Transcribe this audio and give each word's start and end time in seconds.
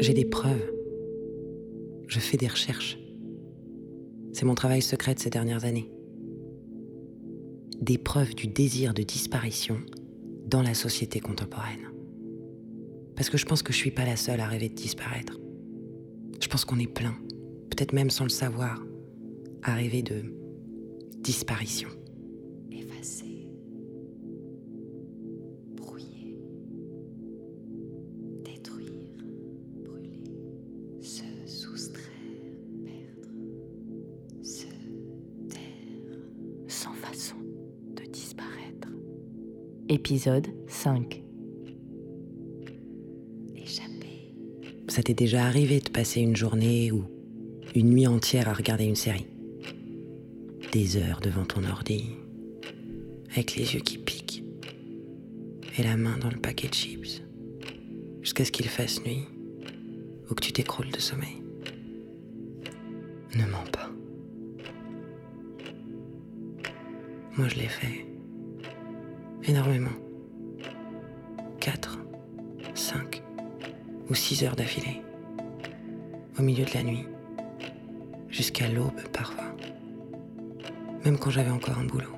J'ai 0.00 0.14
des 0.14 0.24
preuves. 0.24 0.72
Je 2.06 2.20
fais 2.20 2.36
des 2.36 2.46
recherches. 2.46 2.98
C'est 4.32 4.44
mon 4.44 4.54
travail 4.54 4.80
secret 4.80 5.14
de 5.14 5.18
ces 5.18 5.30
dernières 5.30 5.64
années. 5.64 5.90
Des 7.80 7.98
preuves 7.98 8.34
du 8.34 8.46
désir 8.46 8.94
de 8.94 9.02
disparition 9.02 9.78
dans 10.46 10.62
la 10.62 10.74
société 10.74 11.18
contemporaine. 11.18 11.90
Parce 13.16 13.28
que 13.28 13.38
je 13.38 13.44
pense 13.44 13.64
que 13.64 13.72
je 13.72 13.78
suis 13.78 13.90
pas 13.90 14.04
la 14.04 14.16
seule 14.16 14.40
à 14.40 14.46
rêver 14.46 14.68
de 14.68 14.74
disparaître. 14.74 15.36
Je 16.40 16.46
pense 16.46 16.64
qu'on 16.64 16.78
est 16.78 16.86
plein, 16.86 17.16
peut-être 17.68 17.92
même 17.92 18.10
sans 18.10 18.24
le 18.24 18.30
savoir, 18.30 18.80
à 19.64 19.74
rêver 19.74 20.02
de 20.02 20.22
disparition. 21.22 21.88
Épisode 39.90 40.48
5 40.66 41.22
Échapper. 43.56 44.34
Ça 44.86 45.02
t'est 45.02 45.14
déjà 45.14 45.46
arrivé 45.46 45.80
de 45.80 45.88
passer 45.88 46.20
une 46.20 46.36
journée 46.36 46.92
ou 46.92 47.04
une 47.74 47.88
nuit 47.88 48.06
entière 48.06 48.50
à 48.50 48.52
regarder 48.52 48.84
une 48.84 48.96
série? 48.96 49.26
Des 50.72 50.98
heures 50.98 51.20
devant 51.22 51.46
ton 51.46 51.64
ordi, 51.64 52.04
avec 53.30 53.56
les 53.56 53.72
yeux 53.74 53.80
qui 53.80 53.96
piquent 53.96 54.44
et 55.78 55.82
la 55.82 55.96
main 55.96 56.18
dans 56.18 56.30
le 56.30 56.36
paquet 56.38 56.68
de 56.68 56.74
chips, 56.74 57.22
jusqu'à 58.20 58.44
ce 58.44 58.52
qu'il 58.52 58.68
fasse 58.68 59.02
nuit 59.06 59.24
ou 60.30 60.34
que 60.34 60.42
tu 60.42 60.52
t'écroules 60.52 60.90
de 60.90 61.00
sommeil. 61.00 61.42
Ne 63.34 63.46
mens 63.46 63.70
pas. 63.72 63.90
Moi, 67.38 67.48
je 67.48 67.54
l'ai 67.54 67.68
fait. 67.68 68.07
Énormément. 69.48 69.88
4, 71.58 71.98
5 72.74 73.22
ou 74.10 74.14
6 74.14 74.44
heures 74.44 74.54
d'affilée. 74.54 75.00
Au 76.38 76.42
milieu 76.42 76.66
de 76.66 76.74
la 76.74 76.82
nuit. 76.82 77.06
Jusqu'à 78.28 78.68
l'aube 78.68 79.00
parfois. 79.10 79.56
Même 81.02 81.16
quand 81.16 81.30
j'avais 81.30 81.50
encore 81.50 81.78
un 81.78 81.86
boulot. 81.86 82.14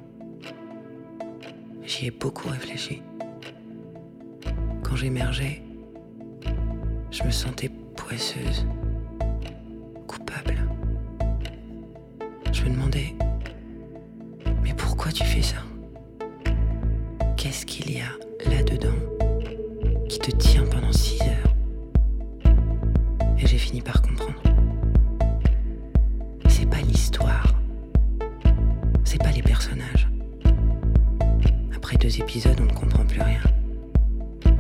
J'y 1.84 2.06
ai 2.06 2.10
beaucoup 2.10 2.48
réfléchi. 2.48 3.00
Quand 4.82 4.96
j'émergeais, 4.96 5.62
je 7.12 7.22
me 7.22 7.30
sentais 7.30 7.70
poisseuse, 7.94 8.66
coupable. 10.08 10.58
Je 12.52 12.64
me 12.64 12.70
demandais, 12.70 13.14
mais 14.64 14.74
pourquoi 14.74 15.12
tu 15.12 15.22
fais 15.22 15.42
ça? 15.42 15.58
Qu'est-ce 17.50 17.66
qu'il 17.66 17.90
y 17.90 17.98
a 17.98 18.48
là-dedans 18.48 18.94
qui 20.08 20.20
te 20.20 20.30
tient 20.30 20.62
pendant 20.66 20.92
six 20.92 21.20
heures 21.22 22.52
Et 23.36 23.44
j'ai 23.44 23.58
fini 23.58 23.82
par 23.82 24.00
comprendre. 24.02 24.40
C'est 26.48 26.70
pas 26.70 26.80
l'histoire. 26.80 27.52
C'est 29.02 29.20
pas 29.20 29.32
les 29.32 29.42
personnages. 29.42 30.08
Après 31.74 31.96
deux 31.96 32.20
épisodes, 32.20 32.56
on 32.60 32.66
ne 32.66 32.72
comprend 32.72 33.04
plus 33.04 33.20
rien. 33.20 33.42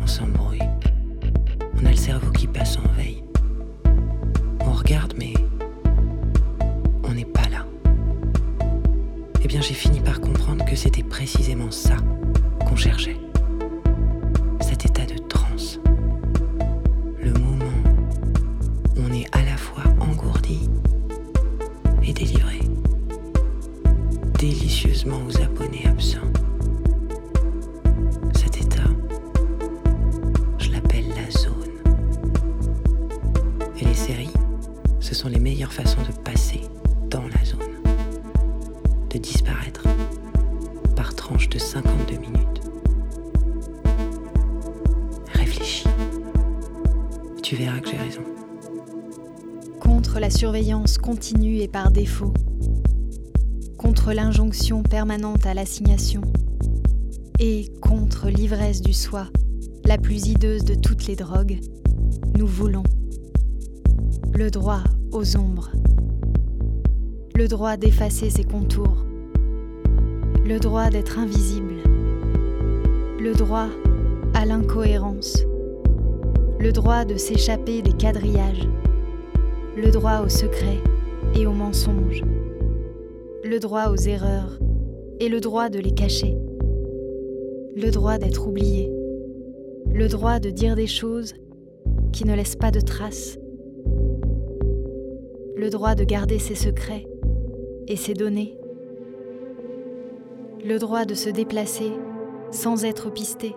On 0.02 0.06
s'embrouille. 0.08 0.58
On 1.80 1.86
a 1.86 1.90
le 1.90 1.96
cerveau 1.96 2.32
qui 2.32 2.48
passe 2.48 2.76
en 2.76 2.92
veille. 2.96 3.22
On 4.66 4.72
regarde, 4.72 5.14
mais 5.16 5.34
on 7.04 7.12
n'est 7.12 7.24
pas 7.24 7.48
là. 7.52 7.64
Eh 9.44 9.46
bien, 9.46 9.60
j'ai 9.60 9.74
fini 9.74 10.00
par 10.00 10.20
comprendre 10.20 10.64
que 10.64 10.74
c'était 10.74 11.04
précisément 11.04 11.70
ça 11.70 11.94
qu'on 12.70 12.76
cherchait. 12.76 13.16
Cet 14.60 14.86
état 14.86 15.04
de 15.04 15.18
transe. 15.18 15.80
Le 17.20 17.32
moment 17.32 17.64
où 18.96 19.00
on 19.00 19.12
est 19.12 19.26
à 19.32 19.42
la 19.42 19.56
fois 19.56 19.82
engourdi 19.98 20.70
et 22.02 22.12
délivré. 22.12 22.60
Délicieusement 24.38 25.20
aux 25.26 25.36
abonnés 25.42 25.86
absents. 25.86 26.18
Cet 28.34 28.58
état, 28.58 28.88
je 30.58 30.70
l'appelle 30.70 31.08
la 31.08 31.30
zone. 31.30 31.54
Et 33.80 33.84
les 33.84 33.94
séries, 33.94 34.32
ce 35.00 35.14
sont 35.14 35.28
les 35.28 35.40
meilleures 35.40 35.72
façons 35.72 36.02
de 36.02 36.16
passer 36.22 36.60
dans 37.10 37.22
la 37.22 37.44
zone. 37.44 37.58
De 39.10 39.18
disparaître 39.18 39.82
par 40.94 41.14
tranche 41.16 41.48
de 41.48 41.58
52 41.58 42.16
minutes. 42.18 42.49
Tu 47.50 47.56
verras 47.56 47.80
que 47.80 47.90
j'ai 47.90 47.96
raison. 47.96 48.22
Contre 49.80 50.20
la 50.20 50.30
surveillance 50.30 50.98
continue 50.98 51.56
et 51.56 51.66
par 51.66 51.90
défaut. 51.90 52.32
Contre 53.76 54.12
l'injonction 54.12 54.84
permanente 54.84 55.44
à 55.46 55.54
l'assignation. 55.54 56.20
Et 57.40 57.66
contre 57.80 58.28
l'ivresse 58.28 58.82
du 58.82 58.92
soi, 58.92 59.26
la 59.84 59.98
plus 59.98 60.28
hideuse 60.28 60.64
de 60.64 60.76
toutes 60.76 61.08
les 61.08 61.16
drogues, 61.16 61.58
nous 62.38 62.46
voulons 62.46 62.84
le 64.32 64.48
droit 64.52 64.84
aux 65.10 65.36
ombres, 65.36 65.72
le 67.34 67.48
droit 67.48 67.76
d'effacer 67.76 68.30
ses 68.30 68.44
contours, 68.44 69.04
le 70.46 70.60
droit 70.60 70.88
d'être 70.88 71.18
invisible, 71.18 71.82
le 73.18 73.32
droit 73.34 73.66
à 74.34 74.46
l'incohérence, 74.46 75.44
le 76.60 76.72
droit 76.72 77.06
de 77.06 77.16
s'échapper 77.16 77.80
des 77.80 77.94
quadrillages, 77.94 78.68
le 79.78 79.90
droit 79.90 80.20
au 80.20 80.28
secret 80.28 80.76
et 81.34 81.46
au 81.46 81.52
mensonge, 81.52 82.22
le 83.42 83.58
droit 83.58 83.88
aux 83.88 83.96
erreurs 83.96 84.58
et 85.20 85.30
le 85.30 85.40
droit 85.40 85.70
de 85.70 85.78
les 85.78 85.92
cacher, 85.92 86.36
le 87.74 87.90
droit 87.90 88.18
d'être 88.18 88.46
oublié, 88.46 88.92
le 89.90 90.06
droit 90.08 90.38
de 90.38 90.50
dire 90.50 90.76
des 90.76 90.86
choses 90.86 91.32
qui 92.12 92.26
ne 92.26 92.34
laissent 92.34 92.56
pas 92.56 92.70
de 92.70 92.80
traces, 92.80 93.38
le 95.56 95.70
droit 95.70 95.94
de 95.94 96.04
garder 96.04 96.38
ses 96.38 96.54
secrets 96.54 97.06
et 97.88 97.96
ses 97.96 98.12
données, 98.12 98.58
le 100.62 100.78
droit 100.78 101.06
de 101.06 101.14
se 101.14 101.30
déplacer 101.30 101.90
sans 102.50 102.84
être 102.84 103.10
pisté, 103.10 103.54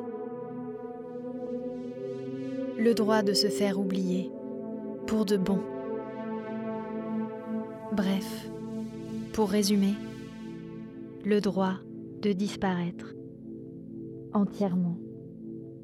le 2.83 2.93
droit 2.93 3.21
de 3.21 3.31
se 3.33 3.47
faire 3.47 3.79
oublier 3.79 4.29
pour 5.07 5.23
de 5.23 5.37
bon. 5.37 5.59
Bref, 7.93 8.49
pour 9.31 9.49
résumer, 9.49 9.93
le 11.23 11.39
droit 11.39 11.75
de 12.21 12.33
disparaître 12.33 13.15
entièrement 14.33 14.97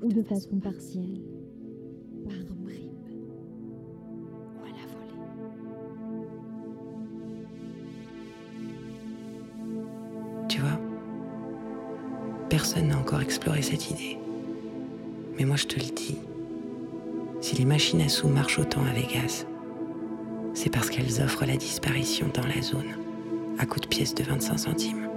ou 0.02 0.12
de 0.12 0.22
façon 0.24 0.60
partielle, 0.60 1.22
par 2.28 2.36
ou 2.38 2.64
volée. 2.64 2.92
Tu 10.50 10.60
vois 10.60 10.80
Personne 12.50 12.88
n'a 12.88 12.98
encore 12.98 13.22
exploré 13.22 13.62
cette 13.62 13.90
idée. 13.90 14.18
Mais 15.38 15.46
moi 15.46 15.56
je 15.56 15.68
te 15.68 15.80
le 15.80 15.94
dis, 15.96 16.18
si 17.42 17.56
les 17.56 17.66
machines 17.66 18.02
à 18.02 18.10
sous 18.10 18.28
marchent 18.28 18.60
autant 18.60 18.82
à 18.86 18.94
Vegas, 18.94 19.46
c'est 20.54 20.70
parce 20.70 20.90
qu'elles 20.90 21.22
offrent 21.22 21.46
la 21.46 21.58
disparition 21.58 22.30
dans 22.34 22.46
la 22.46 22.62
zone, 22.62 22.98
à 23.58 23.66
coût 23.66 23.80
de 23.80 23.88
pièces 23.88 24.16
de 24.16 24.24
25 24.24 24.58
centimes. 24.58 25.10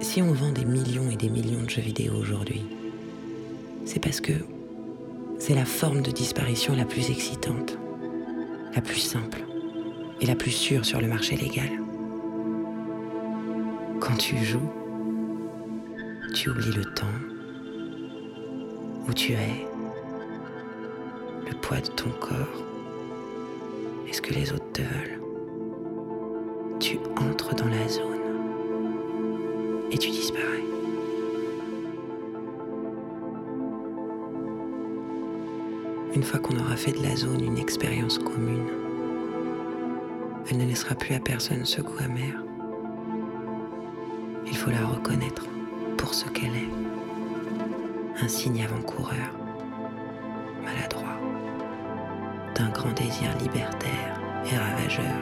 Si 0.00 0.22
on 0.22 0.32
vend 0.32 0.52
des 0.52 0.64
millions 0.64 1.10
et 1.10 1.16
des 1.16 1.28
millions 1.28 1.62
de 1.62 1.70
jeux 1.70 1.82
vidéo 1.82 2.14
aujourd'hui, 2.14 2.62
c'est 3.84 4.00
parce 4.00 4.20
que 4.20 4.32
c'est 5.38 5.54
la 5.54 5.64
forme 5.64 6.02
de 6.02 6.10
disparition 6.10 6.76
la 6.76 6.84
plus 6.84 7.10
excitante, 7.10 7.78
la 8.74 8.80
plus 8.80 9.00
simple 9.00 9.44
et 10.20 10.26
la 10.26 10.36
plus 10.36 10.50
sûre 10.50 10.84
sur 10.84 11.00
le 11.00 11.08
marché 11.08 11.36
légal. 11.36 11.70
Quand 14.00 14.16
tu 14.16 14.36
joues, 14.36 14.70
tu 16.34 16.50
oublies 16.50 16.72
le 16.72 16.84
temps, 16.84 17.06
où 19.08 19.12
tu 19.12 19.32
es, 19.32 19.66
le 21.48 21.54
poids 21.60 21.80
de 21.80 21.88
ton 21.88 22.10
corps 22.20 22.64
et 24.08 24.12
ce 24.12 24.20
que 24.20 24.32
les 24.32 24.52
autres 24.52 24.72
te 24.72 24.82
veulent. 24.82 25.20
Tu 26.80 26.98
entres 27.16 27.54
dans 27.54 27.68
la 27.68 27.88
zone 27.88 28.20
et 29.90 29.98
tu 29.98 30.10
disparais. 30.10 30.64
une 36.14 36.22
fois 36.22 36.38
qu'on 36.38 36.56
aura 36.58 36.76
fait 36.76 36.92
de 36.92 37.02
la 37.02 37.16
zone 37.16 37.44
une 37.44 37.58
expérience 37.58 38.18
commune, 38.18 38.68
elle 40.48 40.58
ne 40.58 40.64
laissera 40.64 40.94
plus 40.94 41.14
à 41.14 41.18
personne 41.18 41.64
ce 41.64 41.80
goût 41.80 41.98
amer. 41.98 42.34
Il 44.46 44.56
faut 44.56 44.70
la 44.70 44.86
reconnaître 44.86 45.46
pour 45.96 46.14
ce 46.14 46.26
qu'elle 46.26 46.54
est. 46.54 48.22
Un 48.22 48.28
signe 48.28 48.62
avant-coureur, 48.62 49.36
maladroit, 50.62 51.03
d'un 52.54 52.68
grand 52.68 52.92
désir 52.92 53.30
libertaire 53.40 54.20
et 54.50 54.56
ravageur 54.56 55.16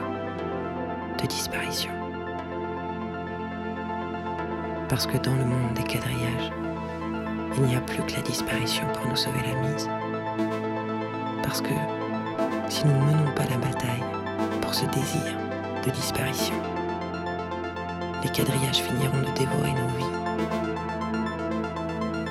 de 1.21 1.27
disparition. 1.27 1.91
Parce 4.89 5.07
que 5.07 5.17
dans 5.17 5.33
le 5.35 5.45
monde 5.45 5.73
des 5.73 5.83
quadrillages, 5.83 6.51
il 7.55 7.63
n'y 7.63 7.75
a 7.75 7.81
plus 7.81 8.03
que 8.03 8.13
la 8.13 8.21
disparition 8.21 8.85
pour 8.93 9.07
nous 9.07 9.15
sauver 9.15 9.39
la 9.41 9.67
mise. 9.67 9.89
Parce 11.41 11.61
que 11.61 11.73
si 12.69 12.85
nous 12.85 12.93
ne 12.93 13.05
menons 13.05 13.31
pas 13.35 13.45
la 13.45 13.57
bataille 13.57 14.03
pour 14.61 14.73
ce 14.73 14.85
désir 14.87 15.37
de 15.85 15.89
disparition, 15.91 16.55
les 18.23 18.29
quadrillages 18.29 18.81
finiront 18.81 19.19
de 19.19 19.37
dévorer 19.37 19.71
nos 19.73 19.87
vies 19.97 20.13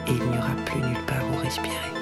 et 0.08 0.12
il 0.12 0.30
n'y 0.30 0.38
aura 0.38 0.54
plus 0.64 0.80
nulle 0.80 1.04
part 1.06 1.22
où 1.32 1.42
respirer. 1.42 2.01